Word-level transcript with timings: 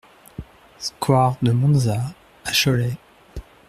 Square 0.79 1.37
de 1.43 1.51
Monza 1.53 2.01
à 2.43 2.51
Cholet 2.53 2.97